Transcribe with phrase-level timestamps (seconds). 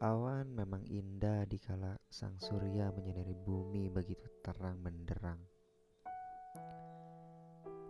[0.00, 5.36] Awan memang indah di kala sang surya menyinari bumi begitu terang benderang.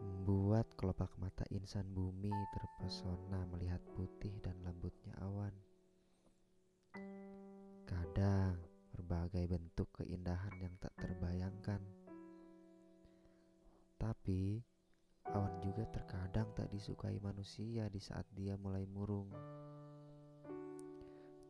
[0.03, 5.55] Membuat kelopak mata insan bumi terpesona melihat putih dan lembutnya awan.
[7.87, 8.59] Kadang
[8.91, 11.79] berbagai bentuk keindahan yang tak terbayangkan.
[14.03, 14.59] Tapi
[15.31, 19.31] awan juga terkadang tak disukai manusia di saat dia mulai murung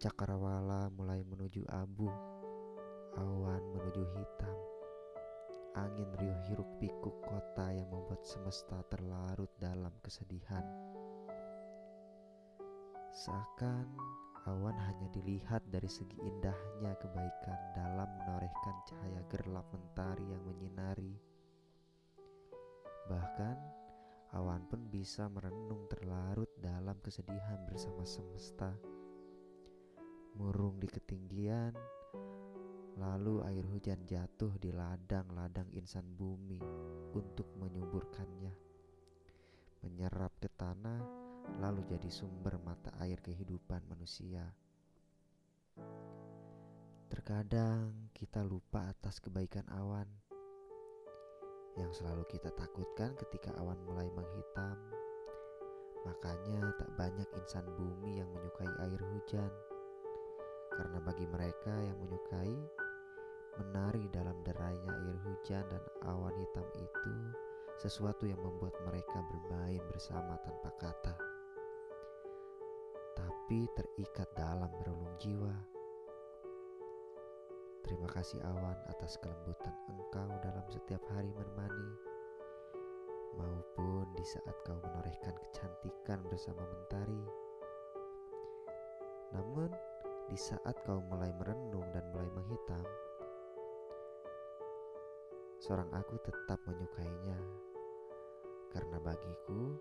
[0.01, 2.09] Cakrawala mulai menuju abu,
[3.21, 4.57] awan menuju hitam.
[5.77, 10.65] Angin riuh hiruk pikuk kota yang membuat semesta terlarut dalam kesedihan.
[13.13, 13.93] Seakan
[14.49, 21.12] awan hanya dilihat dari segi indahnya kebaikan dalam menorehkan cahaya gerlap mentari yang menyinari.
[23.05, 23.57] Bahkan
[24.33, 28.73] awan pun bisa merenung terlarut dalam kesedihan bersama semesta
[30.37, 31.75] murung di ketinggian,
[33.00, 36.61] lalu air hujan jatuh di ladang-ladang insan bumi
[37.17, 38.53] untuk menyuburkannya,
[39.83, 41.01] menyerap ke tanah,
[41.58, 44.45] lalu jadi sumber mata air kehidupan manusia.
[47.11, 50.06] Terkadang kita lupa atas kebaikan awan
[51.78, 54.78] yang selalu kita takutkan ketika awan mulai menghitam.
[56.01, 59.53] Makanya, tak banyak insan bumi yang menyukai air hujan
[61.11, 62.55] bagi mereka yang menyukai
[63.58, 67.14] menari dalam derainya air hujan dan awan hitam itu
[67.83, 71.19] sesuatu yang membuat mereka bermain bersama tanpa kata
[73.19, 75.50] tapi terikat dalam relung jiwa
[77.83, 81.91] Terima kasih awan atas kelembutan engkau dalam setiap hari menemani
[83.34, 87.19] maupun di saat kau menorehkan kecantikan bersama mentari.
[89.34, 89.74] Namun,
[90.31, 92.86] di saat kau mulai merenung dan mulai menghitam,
[95.58, 97.35] seorang aku tetap menyukainya.
[98.70, 99.74] Karena bagiku,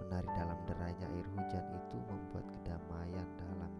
[0.00, 3.71] menari dalam derainya air hujan itu membuat kedamaian dalam